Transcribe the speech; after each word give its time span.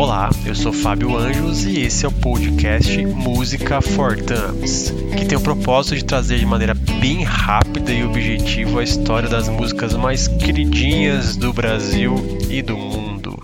Olá, 0.00 0.30
eu 0.46 0.54
sou 0.54 0.72
Fábio 0.72 1.14
Anjos 1.14 1.66
e 1.66 1.80
esse 1.80 2.06
é 2.06 2.08
o 2.08 2.10
podcast 2.10 3.04
Música 3.04 3.82
for 3.82 4.16
Dummies, 4.16 4.94
que 5.14 5.26
tem 5.26 5.36
o 5.36 5.42
propósito 5.42 5.94
de 5.94 6.06
trazer 6.06 6.38
de 6.38 6.46
maneira 6.46 6.72
bem 6.72 7.22
rápida 7.22 7.92
e 7.92 8.02
objetiva 8.02 8.80
a 8.80 8.82
história 8.82 9.28
das 9.28 9.46
músicas 9.46 9.92
mais 9.92 10.26
queridinhas 10.26 11.36
do 11.36 11.52
Brasil 11.52 12.14
e 12.48 12.62
do 12.62 12.78
mundo. 12.78 13.38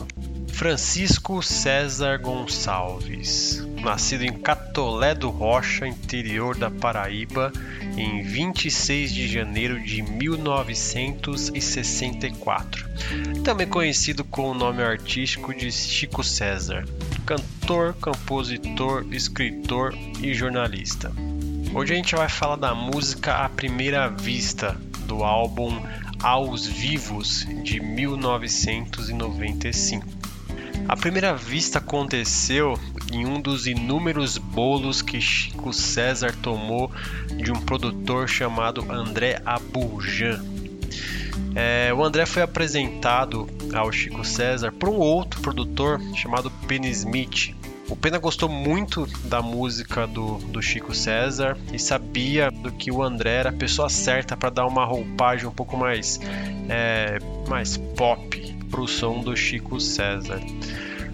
Francisco 0.48 1.43
César 1.43 2.16
Gonçalves, 2.23 3.62
nascido 3.82 4.24
em 4.24 4.32
Catolé 4.32 5.14
do 5.14 5.29
Rocha, 5.30 5.86
interior 5.86 6.56
da 6.56 6.68
Paraíba, 6.70 7.52
em 7.96 8.22
26 8.22 9.12
de 9.12 9.29
janeiro 9.29 9.79
de 9.80 10.02
1964. 10.02 12.86
Também 13.44 13.66
conhecido 13.66 14.25
com 14.25 14.50
o 14.50 14.54
nome 14.54 14.82
artístico 14.82 15.54
de 15.54 15.70
Chico 15.70 16.25
César, 16.25 16.84
cantor, 17.25 17.94
compositor, 18.00 19.07
escritor 19.12 19.95
e 20.20 20.34
jornalista. 20.34 21.12
Hoje 21.75 21.93
a 21.93 21.96
gente 21.96 22.14
vai 22.14 22.29
falar 22.29 22.56
da 22.56 22.75
música 22.75 23.45
À 23.45 23.48
Primeira 23.48 24.08
Vista, 24.08 24.76
do 25.06 25.22
álbum 25.22 25.81
Aos 26.22 26.67
Vivos 26.67 27.46
de 27.62 27.81
1995. 27.81 30.25
A 30.89 30.96
primeira 30.96 31.35
vista 31.35 31.79
aconteceu 31.79 32.78
em 33.12 33.27
um 33.27 33.41
dos 33.41 33.67
inúmeros 33.67 34.39
bolos 34.39 35.03
que 35.03 35.20
Chico 35.20 35.72
César 35.72 36.33
tomou 36.41 36.92
de 37.36 37.50
um 37.50 37.61
produtor 37.61 38.28
chamado 38.28 38.86
André 38.91 39.42
Abujan. 39.45 40.45
É, 41.56 41.92
o 41.92 42.05
André 42.05 42.25
foi 42.25 42.42
apresentado 42.42 43.48
ao 43.75 43.91
Chico 43.91 44.25
César 44.25 44.70
por 44.70 44.89
um 44.89 44.98
outro 44.98 45.41
produtor 45.41 46.00
chamado 46.14 46.53
Penny 46.69 46.91
Smith. 46.91 47.53
O 47.89 47.97
Pena 47.97 48.19
gostou 48.19 48.48
muito 48.48 49.06
da 49.25 49.42
música 49.42 50.07
do, 50.07 50.39
do 50.39 50.62
Chico 50.62 50.95
César 50.95 51.57
e 51.73 51.79
sabia 51.81 52.48
do 52.48 52.70
que 52.70 52.92
o 52.92 53.03
André 53.03 53.31
era 53.31 53.51
a 53.51 53.53
pessoa 53.53 53.89
certa 53.89 54.37
para 54.37 54.51
dar 54.51 54.67
uma 54.67 54.84
roupagem 54.84 55.47
um 55.47 55.53
pouco 55.53 55.77
mais, 55.77 56.20
é, 56.69 57.19
mais 57.48 57.77
pop 57.77 58.56
para 58.70 58.81
o 58.81 58.89
som 58.89 59.20
do 59.20 59.36
Chico 59.36 59.81
César. 59.81 60.41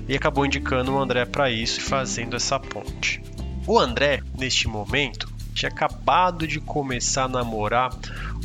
E 0.09 0.17
acabou 0.17 0.45
indicando 0.45 0.93
o 0.93 0.99
André 0.99 1.25
para 1.25 1.51
isso 1.51 1.81
e 1.81 1.83
fazendo 1.83 2.37
essa 2.37 2.59
ponte. 2.59 3.23
O 3.67 3.79
André, 3.79 4.23
neste 4.37 4.67
momento, 4.67 5.33
tinha 5.55 5.71
acabado 5.71 6.47
de 6.47 6.61
começar 6.61 7.25
a 7.25 7.29
namorar 7.29 7.91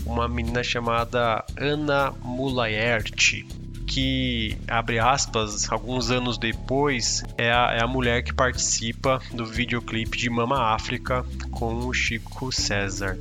uma 0.05 0.27
menina 0.27 0.63
chamada 0.63 1.43
Ana 1.57 2.11
Mulaert, 2.23 3.45
que, 3.87 4.57
abre 4.67 4.99
aspas, 4.99 5.71
alguns 5.71 6.11
anos 6.11 6.37
depois, 6.37 7.23
é 7.37 7.51
a, 7.51 7.73
é 7.73 7.83
a 7.83 7.87
mulher 7.87 8.23
que 8.23 8.33
participa 8.33 9.19
do 9.33 9.45
videoclipe 9.45 10.17
de 10.17 10.29
Mama 10.29 10.75
África 10.75 11.25
com 11.51 11.87
o 11.87 11.93
Chico 11.93 12.51
César 12.51 13.17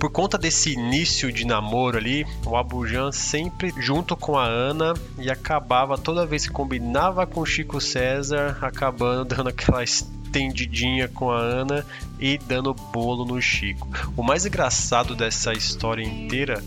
por 0.00 0.10
conta 0.10 0.38
desse 0.38 0.72
início 0.72 1.30
de 1.30 1.46
namoro 1.46 1.98
ali, 1.98 2.26
o 2.46 2.56
Abujan 2.56 3.12
sempre 3.12 3.70
junto 3.76 4.16
com 4.16 4.38
a 4.38 4.46
Ana 4.46 4.94
e 5.18 5.30
acabava 5.30 5.98
toda 5.98 6.24
vez 6.24 6.46
que 6.46 6.52
combinava 6.52 7.26
com 7.26 7.40
o 7.40 7.46
Chico 7.46 7.78
César, 7.82 8.56
acabando 8.62 9.36
dando 9.36 9.50
aquela 9.50 9.84
estendidinha 9.84 11.06
com 11.06 11.30
a 11.30 11.38
Ana 11.38 11.86
e 12.18 12.38
dando 12.38 12.72
bolo 12.72 13.26
no 13.26 13.42
Chico. 13.42 13.86
O 14.16 14.22
mais 14.22 14.46
engraçado 14.46 15.14
dessa 15.14 15.52
história 15.52 16.02
inteira 16.02 16.64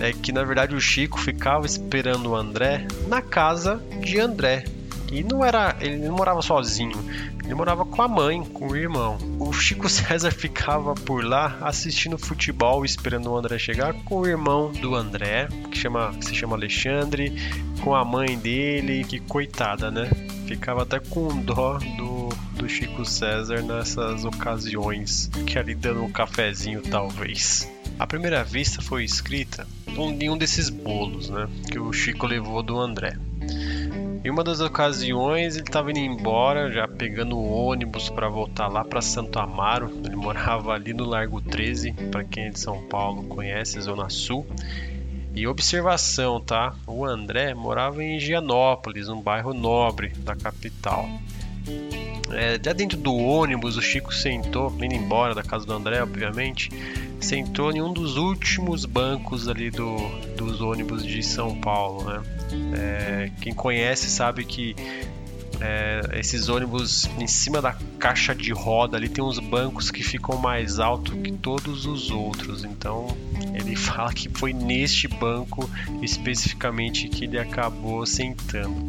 é 0.00 0.14
que 0.14 0.32
na 0.32 0.42
verdade 0.42 0.74
o 0.74 0.80
Chico 0.80 1.20
ficava 1.20 1.66
esperando 1.66 2.30
o 2.30 2.34
André 2.34 2.86
na 3.06 3.20
casa 3.20 3.82
de 4.00 4.18
André. 4.18 4.64
E 5.16 5.22
não 5.22 5.42
era, 5.42 5.74
ele 5.80 5.96
não 5.96 6.14
morava 6.14 6.42
sozinho, 6.42 7.02
ele 7.42 7.54
morava 7.54 7.86
com 7.86 8.02
a 8.02 8.06
mãe, 8.06 8.44
com 8.44 8.68
o 8.68 8.76
irmão. 8.76 9.16
O 9.40 9.50
Chico 9.50 9.88
César 9.88 10.30
ficava 10.30 10.94
por 10.94 11.24
lá 11.24 11.56
assistindo 11.62 12.18
futebol, 12.18 12.84
esperando 12.84 13.30
o 13.30 13.36
André 13.38 13.58
chegar, 13.58 13.94
com 14.04 14.16
o 14.16 14.26
irmão 14.26 14.70
do 14.72 14.94
André, 14.94 15.48
que, 15.70 15.78
chama, 15.78 16.12
que 16.12 16.26
se 16.26 16.34
chama 16.34 16.54
Alexandre, 16.54 17.32
com 17.82 17.94
a 17.94 18.04
mãe 18.04 18.36
dele, 18.36 19.04
que 19.04 19.18
coitada, 19.18 19.90
né? 19.90 20.10
Ficava 20.46 20.82
até 20.82 21.00
com 21.00 21.28
dó 21.40 21.78
do, 21.96 22.28
do 22.54 22.68
Chico 22.68 23.02
César 23.06 23.62
nessas 23.62 24.26
ocasiões, 24.26 25.30
que 25.46 25.58
ali 25.58 25.74
dando 25.74 26.04
um 26.04 26.12
cafezinho 26.12 26.82
talvez. 26.82 27.66
A 27.98 28.06
primeira 28.06 28.44
vista 28.44 28.82
foi 28.82 29.04
escrita 29.04 29.66
em 29.96 30.28
um 30.28 30.36
desses 30.36 30.68
bolos, 30.68 31.30
né? 31.30 31.48
Que 31.72 31.78
o 31.78 31.90
Chico 31.90 32.26
levou 32.26 32.62
do 32.62 32.78
André. 32.78 33.16
Em 34.26 34.30
uma 34.30 34.42
das 34.42 34.60
ocasiões, 34.60 35.54
ele 35.54 35.68
estava 35.68 35.88
indo 35.92 36.00
embora, 36.00 36.68
já 36.68 36.88
pegando 36.88 37.38
o 37.38 37.48
ônibus 37.48 38.10
para 38.10 38.28
voltar 38.28 38.66
lá 38.66 38.84
para 38.84 39.00
Santo 39.00 39.38
Amaro. 39.38 40.00
Ele 40.04 40.16
morava 40.16 40.72
ali 40.72 40.92
no 40.92 41.04
Largo 41.04 41.40
13, 41.40 41.92
para 42.10 42.24
quem 42.24 42.46
é 42.46 42.50
de 42.50 42.58
São 42.58 42.82
Paulo 42.88 43.22
conhece, 43.28 43.80
Zona 43.80 44.10
Sul. 44.10 44.44
E 45.32 45.46
observação, 45.46 46.40
tá? 46.40 46.74
O 46.88 47.04
André 47.04 47.54
morava 47.54 48.02
em 48.02 48.18
Gianópolis, 48.18 49.08
um 49.08 49.20
bairro 49.20 49.54
nobre 49.54 50.08
da 50.08 50.34
capital. 50.34 51.08
É, 52.32 52.58
já 52.60 52.72
dentro 52.72 52.98
do 52.98 53.14
ônibus, 53.14 53.76
o 53.76 53.80
Chico 53.80 54.12
sentou, 54.12 54.74
indo 54.82 54.92
embora 54.92 55.36
da 55.36 55.42
casa 55.44 55.64
do 55.64 55.72
André, 55.72 56.02
obviamente, 56.02 56.68
sentou 57.20 57.72
em 57.72 57.80
um 57.80 57.92
dos 57.92 58.16
últimos 58.16 58.84
bancos 58.84 59.48
ali 59.48 59.70
do, 59.70 59.96
dos 60.36 60.60
ônibus 60.60 61.04
de 61.04 61.22
São 61.22 61.54
Paulo, 61.56 62.04
né? 62.04 62.22
É, 62.74 63.30
quem 63.40 63.52
conhece 63.52 64.08
sabe 64.08 64.44
que 64.44 64.76
é, 65.60 66.18
esses 66.18 66.48
ônibus 66.48 67.08
em 67.18 67.26
cima 67.26 67.60
da 67.60 67.76
caixa 67.98 68.34
de 68.34 68.52
roda 68.52 68.96
ali 68.96 69.08
tem 69.08 69.24
uns 69.24 69.38
bancos 69.38 69.90
que 69.90 70.02
ficam 70.02 70.36
mais 70.38 70.78
alto 70.78 71.16
que 71.16 71.32
todos 71.32 71.86
os 71.86 72.10
outros. 72.10 72.64
Então 72.64 73.06
ele 73.54 73.74
fala 73.76 74.12
que 74.12 74.28
foi 74.28 74.52
neste 74.52 75.08
banco 75.08 75.68
especificamente 76.02 77.08
que 77.08 77.24
ele 77.24 77.38
acabou 77.38 78.04
sentando. 78.06 78.86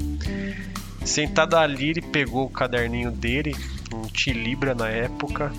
Sentado 1.06 1.56
ali, 1.56 1.92
ele 1.92 2.02
pegou 2.02 2.46
o 2.46 2.50
caderninho 2.50 3.12
dele, 3.12 3.56
um 3.94 4.02
Tilibra 4.08 4.76
na 4.76 4.90
época, 4.90 5.54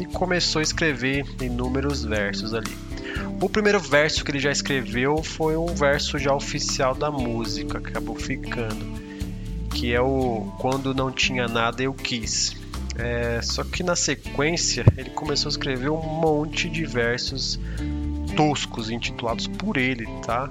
e 0.00 0.06
começou 0.06 0.60
a 0.60 0.62
escrever 0.62 1.24
inúmeros 1.40 2.04
versos 2.04 2.54
ali. 2.54 2.74
O 3.40 3.48
primeiro 3.48 3.78
verso 3.78 4.24
que 4.24 4.30
ele 4.30 4.38
já 4.38 4.50
escreveu 4.50 5.22
foi 5.22 5.56
um 5.56 5.66
verso 5.66 6.18
já 6.18 6.34
oficial 6.34 6.94
da 6.94 7.10
música, 7.10 7.78
acabou 7.78 8.16
ficando, 8.16 8.84
que 9.74 9.92
é 9.92 10.00
o 10.00 10.52
Quando 10.58 10.94
Não 10.94 11.10
Tinha 11.12 11.46
Nada 11.46 11.82
Eu 11.82 11.92
Quis. 11.92 12.56
É, 12.96 13.40
só 13.42 13.62
que 13.62 13.82
na 13.82 13.96
sequência 13.96 14.84
ele 14.96 15.10
começou 15.10 15.48
a 15.48 15.52
escrever 15.52 15.90
um 15.90 16.02
monte 16.02 16.68
de 16.68 16.84
versos 16.84 17.58
toscos 18.36 18.90
intitulados 18.90 19.46
por 19.46 19.76
ele, 19.76 20.06
tá? 20.24 20.50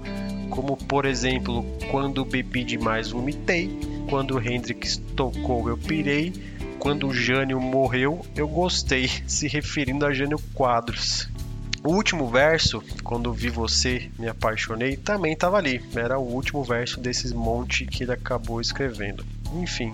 Como 0.49 0.77
por 0.77 1.05
exemplo, 1.05 1.65
Quando 1.91 2.25
Bebi 2.25 2.63
Demais 2.63 3.11
Vomitei, 3.11 3.69
quando 4.09 4.39
Hendrix 4.39 4.99
tocou, 5.15 5.69
eu 5.69 5.77
pirei. 5.77 6.33
Quando 6.79 7.07
o 7.07 7.13
Jânio 7.13 7.59
morreu, 7.59 8.25
eu 8.35 8.47
gostei, 8.47 9.09
se 9.27 9.47
referindo 9.47 10.05
a 10.05 10.13
Jânio 10.13 10.39
Quadros. 10.53 11.29
O 11.83 11.93
último 11.93 12.27
verso, 12.29 12.83
quando 13.03 13.31
vi 13.31 13.49
você, 13.49 14.09
me 14.17 14.27
apaixonei, 14.27 14.97
também 14.97 15.33
estava 15.33 15.57
ali. 15.57 15.81
Era 15.95 16.17
o 16.17 16.23
último 16.23 16.63
verso 16.63 16.99
desses 16.99 17.31
monte 17.31 17.85
que 17.85 18.03
ele 18.03 18.11
acabou 18.11 18.59
escrevendo. 18.59 19.25
Enfim, 19.55 19.93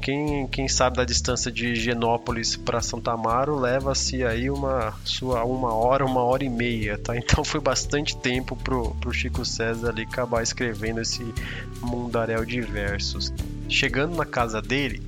quem, 0.00 0.46
quem 0.46 0.66
sabe 0.66 0.96
da 0.96 1.04
distância 1.04 1.50
de 1.50 1.74
Genópolis 1.74 2.56
para 2.56 2.80
Santa 2.80 3.12
Amaro 3.12 3.58
leva-se 3.58 4.24
aí 4.24 4.50
uma 4.50 4.94
sua 5.04 5.44
uma 5.44 5.74
hora, 5.74 6.06
uma 6.06 6.22
hora 6.22 6.44
e 6.44 6.48
meia, 6.48 6.96
tá? 6.96 7.14
Então 7.18 7.44
foi 7.44 7.60
bastante 7.60 8.16
tempo 8.16 8.56
pro, 8.56 8.94
pro 8.96 9.12
Chico 9.12 9.44
César 9.44 9.90
ali 9.90 10.02
acabar 10.02 10.42
escrevendo 10.42 11.00
esse 11.00 11.22
mundaréu 11.80 12.44
de 12.44 12.60
versos. 12.60 13.32
Chegando 13.68 14.16
na 14.16 14.24
casa 14.24 14.62
dele, 14.62 15.02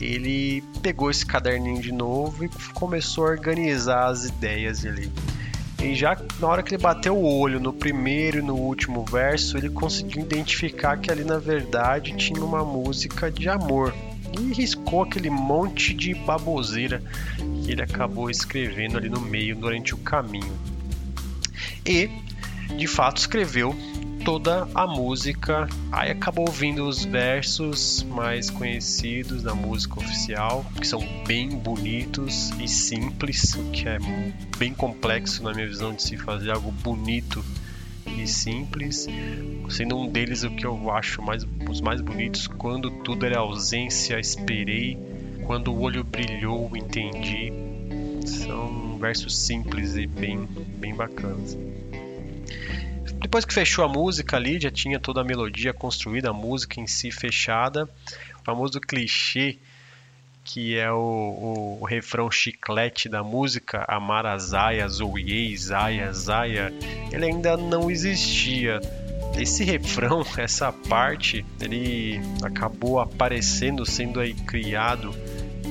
ele 0.00 0.62
pegou 0.82 1.10
esse 1.10 1.24
caderninho 1.24 1.80
de 1.80 1.92
novo 1.92 2.44
e 2.44 2.50
começou 2.72 3.26
a 3.26 3.30
organizar 3.30 4.06
as 4.06 4.24
ideias 4.24 4.84
ali. 4.84 5.10
E 5.82 5.94
já 5.94 6.16
na 6.40 6.48
hora 6.48 6.62
que 6.62 6.74
ele 6.74 6.82
bateu 6.82 7.16
o 7.16 7.38
olho 7.38 7.60
no 7.60 7.72
primeiro 7.72 8.38
e 8.38 8.42
no 8.42 8.54
último 8.54 9.04
verso, 9.04 9.58
ele 9.58 9.68
conseguiu 9.68 10.22
identificar 10.22 10.96
que 10.96 11.10
ali 11.10 11.24
na 11.24 11.38
verdade 11.38 12.16
tinha 12.16 12.42
uma 12.42 12.64
música 12.64 13.30
de 13.30 13.48
amor, 13.48 13.94
e 14.40 14.52
riscou 14.52 15.02
aquele 15.02 15.30
monte 15.30 15.94
de 15.94 16.14
baboseira 16.14 17.02
que 17.62 17.70
ele 17.70 17.82
acabou 17.82 18.30
escrevendo 18.30 18.98
ali 18.98 19.08
no 19.08 19.20
meio 19.20 19.54
durante 19.54 19.94
o 19.94 19.98
caminho. 19.98 20.52
E, 21.86 22.10
de 22.76 22.86
fato, 22.86 23.18
escreveu 23.18 23.74
toda 24.24 24.66
a 24.74 24.86
música. 24.86 25.68
Aí 25.92 26.10
acabou 26.10 26.46
ouvindo 26.48 26.88
os 26.88 27.04
versos 27.04 28.02
mais 28.04 28.48
conhecidos 28.50 29.42
da 29.42 29.54
música 29.54 30.00
oficial, 30.00 30.64
que 30.80 30.86
são 30.86 31.00
bem 31.26 31.50
bonitos 31.50 32.50
e 32.58 32.66
simples, 32.66 33.54
o 33.54 33.70
que 33.70 33.86
é 33.86 33.98
bem 34.58 34.72
complexo 34.72 35.42
na 35.42 35.52
minha 35.52 35.66
visão 35.66 35.92
de 35.92 36.02
se 36.02 36.16
fazer 36.16 36.50
algo 36.50 36.72
bonito 36.72 37.44
e 38.18 38.26
simples, 38.26 39.06
sendo 39.68 39.98
um 39.98 40.08
deles 40.08 40.42
o 40.42 40.50
que 40.50 40.64
eu 40.64 40.90
acho 40.90 41.20
mais, 41.20 41.46
os 41.68 41.80
mais 41.80 42.00
bonitos. 42.00 42.46
Quando 42.46 42.90
tudo 42.90 43.26
era 43.26 43.38
ausência, 43.38 44.18
esperei. 44.18 44.96
Quando 45.44 45.70
o 45.72 45.80
olho 45.80 46.02
brilhou, 46.02 46.70
entendi. 46.74 47.52
São 48.24 48.96
versos 48.98 49.36
simples 49.36 49.96
e 49.96 50.06
bem, 50.06 50.48
bem 50.78 50.94
bacanas. 50.94 51.58
Depois 53.34 53.44
que 53.44 53.52
fechou 53.52 53.84
a 53.84 53.88
música 53.88 54.36
ali, 54.36 54.60
já 54.60 54.70
tinha 54.70 55.00
toda 55.00 55.20
a 55.20 55.24
melodia 55.24 55.74
construída, 55.74 56.30
a 56.30 56.32
música 56.32 56.78
em 56.78 56.86
si 56.86 57.10
fechada. 57.10 57.90
O 58.40 58.44
famoso 58.44 58.80
clichê 58.80 59.58
que 60.44 60.78
é 60.78 60.88
o, 60.92 60.96
o, 60.96 61.78
o, 61.80 61.84
refrão 61.84 62.30
chiclete 62.30 63.08
da 63.08 63.24
música, 63.24 63.84
Amar 63.88 64.38
Zaya, 64.38 64.86
Zoe, 64.86 65.56
Zaya, 65.56 66.12
Zaya, 66.12 66.72
ele 67.10 67.24
ainda 67.24 67.56
não 67.56 67.90
existia. 67.90 68.80
Esse 69.36 69.64
refrão, 69.64 70.24
essa 70.38 70.70
parte, 70.70 71.44
ele 71.60 72.20
acabou 72.40 73.00
aparecendo, 73.00 73.84
sendo 73.84 74.20
aí 74.20 74.32
criado 74.32 75.12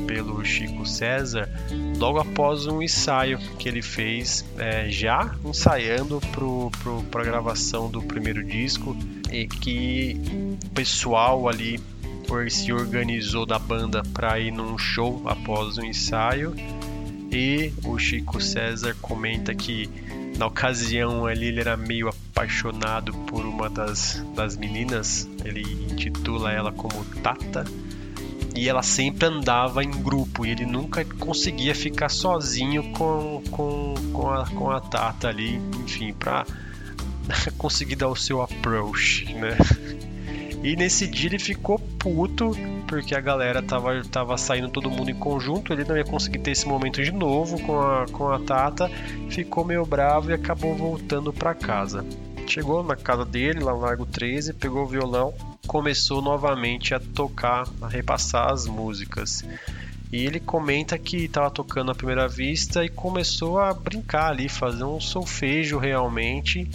pelo 0.07 0.43
Chico 0.43 0.85
César 0.85 1.49
logo 1.97 2.19
após 2.19 2.65
um 2.67 2.81
ensaio 2.81 3.37
que 3.57 3.67
ele 3.69 3.81
fez 3.81 4.45
é, 4.57 4.89
já 4.89 5.35
ensaiando 5.43 6.19
para 7.11 7.21
a 7.21 7.25
gravação 7.25 7.89
do 7.89 8.01
primeiro 8.01 8.43
disco 8.43 8.95
e 9.31 9.47
que 9.47 10.19
o 10.65 10.69
pessoal 10.69 11.47
ali 11.47 11.79
se 12.49 12.73
organizou 12.73 13.45
da 13.45 13.59
banda 13.59 14.01
para 14.11 14.39
ir 14.39 14.51
num 14.51 14.75
show 14.77 15.21
após 15.25 15.77
o 15.77 15.85
ensaio 15.85 16.55
e 17.31 17.71
o 17.83 17.97
Chico 17.97 18.41
César 18.41 18.95
comenta 19.01 19.53
que 19.53 19.89
na 20.37 20.47
ocasião 20.47 21.25
ali 21.25 21.47
ele 21.47 21.59
era 21.59 21.77
meio 21.77 22.09
apaixonado 22.09 23.13
por 23.27 23.45
uma 23.45 23.69
das, 23.69 24.23
das 24.35 24.57
meninas, 24.57 25.29
ele 25.45 25.61
intitula 25.91 26.51
ela 26.51 26.71
como 26.71 27.05
Tata 27.21 27.65
e 28.55 28.69
ela 28.69 28.83
sempre 28.83 29.25
andava 29.25 29.83
em 29.83 29.89
grupo 29.89 30.45
e 30.45 30.51
ele 30.51 30.65
nunca 30.65 31.03
conseguia 31.03 31.73
ficar 31.73 32.09
sozinho 32.09 32.91
com, 32.91 33.41
com, 33.49 33.93
com, 34.13 34.29
a, 34.29 34.45
com 34.47 34.69
a 34.69 34.79
Tata 34.79 35.27
ali, 35.27 35.59
enfim, 35.83 36.13
para 36.13 36.45
conseguir 37.57 37.95
dar 37.95 38.09
o 38.09 38.15
seu 38.15 38.41
approach, 38.41 39.33
né? 39.33 39.57
E 40.63 40.77
nesse 40.77 41.07
dia 41.07 41.29
ele 41.29 41.39
ficou 41.39 41.77
puto 41.77 42.51
porque 42.87 43.15
a 43.15 43.19
galera 43.19 43.61
tava, 43.61 44.01
tava 44.03 44.37
saindo 44.37 44.69
todo 44.69 44.89
mundo 44.89 45.09
em 45.09 45.15
conjunto, 45.15 45.73
ele 45.73 45.83
não 45.83 45.97
ia 45.97 46.05
conseguir 46.05 46.39
ter 46.39 46.51
esse 46.51 46.67
momento 46.67 47.03
de 47.03 47.11
novo 47.11 47.59
com 47.63 47.81
a, 47.81 48.05
com 48.05 48.29
a 48.29 48.39
Tata, 48.39 48.89
ficou 49.29 49.65
meio 49.65 49.85
bravo 49.85 50.29
e 50.29 50.33
acabou 50.33 50.75
voltando 50.75 51.33
para 51.33 51.53
casa. 51.53 52.05
Chegou 52.47 52.83
na 52.83 52.95
casa 52.95 53.25
dele, 53.25 53.61
lá 53.61 53.73
no 53.73 53.79
Largo 53.79 54.05
13, 54.05 54.53
pegou 54.53 54.83
o 54.83 54.87
violão, 54.87 55.33
começou 55.67 56.21
novamente 56.21 56.93
a 56.93 56.99
tocar, 56.99 57.67
a 57.81 57.87
repassar 57.87 58.51
as 58.51 58.67
músicas. 58.67 59.43
E 60.11 60.25
ele 60.25 60.39
comenta 60.39 60.97
que 60.97 61.25
estava 61.25 61.49
tocando 61.49 61.91
à 61.91 61.95
primeira 61.95 62.27
vista 62.27 62.85
e 62.85 62.89
começou 62.89 63.59
a 63.59 63.73
brincar 63.73 64.29
ali, 64.29 64.47
fazer 64.47 64.83
um 64.83 64.99
solfejo 64.99 65.77
realmente 65.79 66.69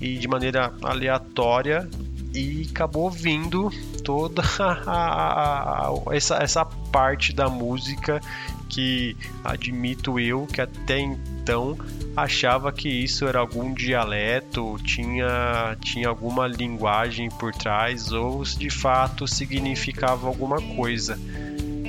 e 0.00 0.16
de 0.16 0.26
maneira 0.26 0.72
aleatória 0.82 1.88
e 2.32 2.68
acabou 2.70 3.10
vindo 3.10 3.70
toda 4.04 4.42
a, 4.58 4.72
a, 4.86 5.88
a, 5.88 5.94
essa, 6.12 6.36
essa 6.36 6.64
parte 6.64 7.32
da 7.32 7.48
música 7.48 8.20
que 8.68 9.16
admito 9.42 10.18
eu 10.18 10.46
que 10.46 10.60
até 10.60 11.00
então 11.00 11.76
achava 12.16 12.72
que 12.72 12.88
isso 12.88 13.26
era 13.26 13.38
algum 13.38 13.72
dialeto, 13.74 14.76
tinha, 14.84 15.76
tinha 15.80 16.08
alguma 16.08 16.46
linguagem 16.46 17.28
por 17.28 17.52
trás 17.52 18.12
ou 18.12 18.44
de 18.44 18.70
fato 18.70 19.26
significava 19.26 20.26
alguma 20.26 20.60
coisa. 20.60 21.18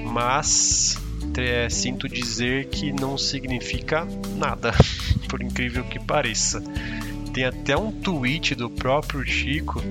Mas 0.05 0.97
é, 1.37 1.69
sinto 1.69 2.09
dizer 2.09 2.67
que 2.69 2.91
não 2.91 3.17
significa 3.17 4.07
nada, 4.35 4.73
por 5.29 5.41
incrível 5.41 5.83
que 5.83 5.99
pareça. 5.99 6.61
Tem 7.33 7.45
até 7.45 7.77
um 7.77 7.91
tweet 7.91 8.55
do 8.55 8.69
próprio 8.69 9.25
Chico, 9.25 9.81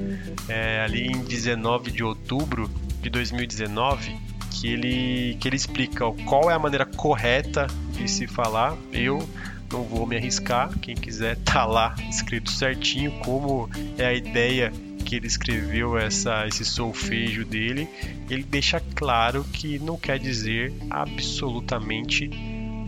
é, 0.49 0.83
ali 0.83 1.07
em 1.07 1.21
19 1.25 1.91
de 1.91 2.05
outubro 2.05 2.71
de 3.01 3.09
2019, 3.09 4.15
que 4.51 4.69
ele, 4.69 5.37
que 5.41 5.49
ele 5.49 5.57
explica 5.57 6.05
qual 6.27 6.51
é 6.51 6.55
a 6.55 6.59
maneira 6.59 6.85
correta 6.85 7.67
de 7.93 8.09
se 8.09 8.27
falar. 8.27 8.77
Eu 8.93 9.27
não 9.73 9.85
vou 9.85 10.07
me 10.07 10.17
arriscar, 10.17 10.71
quem 10.81 10.95
quiser 10.95 11.37
tá 11.39 11.65
lá 11.65 11.95
escrito 12.11 12.51
certinho 12.51 13.13
como 13.21 13.71
é 13.97 14.07
a 14.07 14.13
ideia 14.13 14.71
que 15.05 15.17
ele 15.17 15.27
escreveu 15.27 15.97
essa, 15.97 16.47
esse 16.47 16.65
solfejo 16.65 17.45
dele, 17.45 17.89
ele 18.29 18.43
deixa 18.43 18.81
claro 18.95 19.45
que 19.45 19.79
não 19.79 19.97
quer 19.97 20.19
dizer 20.19 20.73
absolutamente 20.91 22.31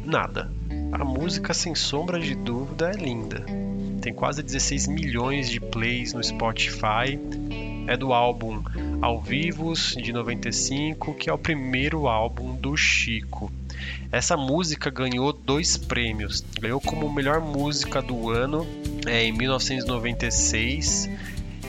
nada. 0.05 0.53
A 0.93 1.05
música, 1.05 1.55
sem 1.55 1.75
sombra 1.75 2.21
de 2.21 2.35
dúvida, 2.35 2.91
é 2.91 2.97
linda 2.97 3.45
tem 4.03 4.13
quase 4.13 4.43
16 4.43 4.89
milhões 4.89 5.49
de 5.49 5.61
plays 5.61 6.13
no 6.13 6.23
Spotify. 6.23 7.19
É 7.87 7.97
do 7.97 8.13
álbum 8.13 8.63
Ao 9.01 9.21
Vivos 9.21 9.95
de 9.97 10.13
95, 10.13 11.15
que 11.15 11.31
é 11.31 11.33
o 11.33 11.39
primeiro 11.39 12.09
álbum 12.09 12.55
do 12.55 12.77
Chico. 12.77 13.51
Essa 14.11 14.37
música 14.37 14.91
ganhou 14.91 15.33
dois 15.33 15.77
prêmios. 15.77 16.45
Ganhou 16.61 16.81
como 16.81 17.13
melhor 17.13 17.41
música 17.41 18.03
do 18.03 18.29
ano 18.29 18.67
é, 19.07 19.25
em 19.25 19.33
1996 19.33 21.09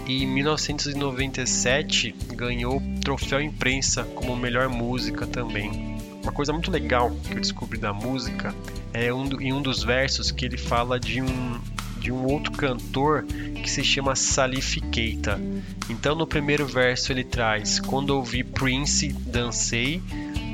e 0.07 0.23
em 0.23 0.27
1997 0.27 2.15
ganhou 2.33 2.81
troféu 3.03 3.41
imprensa 3.41 4.03
como 4.15 4.35
melhor 4.35 4.67
música 4.69 5.25
também. 5.25 5.93
Uma 6.21 6.31
coisa 6.31 6.51
muito 6.53 6.71
legal 6.71 7.11
que 7.27 7.33
eu 7.33 7.41
descobri 7.41 7.77
da 7.77 7.93
música 7.93 8.55
é 8.93 9.13
um, 9.13 9.41
em 9.41 9.51
um 9.53 9.61
dos 9.61 9.83
versos 9.83 10.31
que 10.31 10.45
ele 10.45 10.57
fala 10.57 10.99
de 10.99 11.21
um, 11.21 11.59
de 12.03 12.11
um 12.11 12.25
outro 12.25 12.51
cantor 12.51 13.23
que 13.23 13.71
se 13.71 13.81
chama 13.81 14.13
Salif 14.13 14.81
Keita. 14.91 15.39
Então 15.89 16.13
no 16.13 16.27
primeiro 16.27 16.67
verso 16.67 17.13
ele 17.13 17.23
traz 17.23 17.79
quando 17.79 18.09
ouvi 18.09 18.43
Prince 18.43 19.13
dancei 19.13 20.01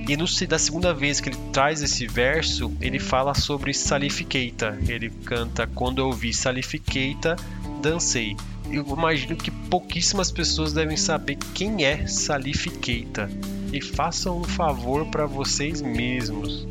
e 0.08 0.16
no, 0.16 0.26
da 0.48 0.60
segunda 0.60 0.94
vez 0.94 1.20
que 1.20 1.30
ele 1.30 1.38
traz 1.52 1.82
esse 1.82 2.06
verso 2.06 2.72
ele 2.80 3.00
fala 3.00 3.34
sobre 3.34 3.74
Salif 3.74 4.24
Keita. 4.24 4.78
Ele 4.88 5.10
canta 5.10 5.66
quando 5.66 6.00
ouvi 6.00 6.32
Salif 6.32 6.78
Keita 6.78 7.36
dancei. 7.82 8.38
Eu 8.72 8.86
imagino 8.88 9.36
que 9.36 9.50
pouquíssimas 9.50 10.32
pessoas 10.32 10.72
devem 10.72 10.98
saber 10.98 11.36
quem 11.56 11.84
é 11.84 12.06
Salif 12.06 12.70
Keita. 12.70 13.28
E 13.74 13.82
façam 13.82 14.40
um 14.40 14.44
favor 14.44 15.08
para 15.08 15.26
vocês 15.26 15.82
mesmos. 15.82 16.68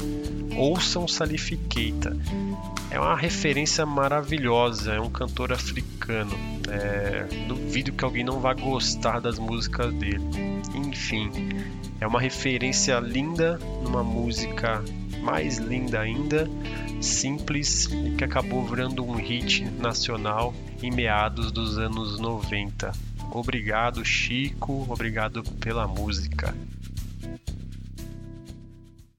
Ouçam 0.59 1.07
Salif 1.07 1.57
Keita 1.69 2.17
é 2.91 2.99
uma 2.99 3.17
referência 3.17 3.85
maravilhosa, 3.87 4.95
é 4.95 5.01
um 5.01 5.11
cantor 5.11 5.53
africano. 5.53 6.35
É, 6.69 7.27
duvido 7.47 7.93
que 7.93 8.05
alguém 8.05 8.25
não 8.25 8.41
vá 8.41 8.55
gostar 8.55 9.21
das 9.21 9.39
músicas 9.39 9.93
dele. 9.95 10.25
Enfim, 10.75 11.31
é 12.01 12.07
uma 12.07 12.21
referência 12.21 12.99
linda 12.99 13.59
numa 13.83 14.03
música 14.03 14.83
mais 15.23 15.59
linda 15.59 16.01
ainda, 16.01 16.49
simples 17.01 17.87
e 17.87 18.17
que 18.17 18.25
acabou 18.25 18.65
virando 18.67 19.05
um 19.05 19.15
hit 19.15 19.65
nacional 19.65 20.55
em 20.83 20.91
meados 20.91 21.53
dos 21.53 21.79
anos 21.79 22.19
90. 22.19 22.93
Obrigado, 23.31 24.05
Chico, 24.05 24.87
obrigado 24.89 25.43
pela 25.61 25.87
música. 25.87 26.55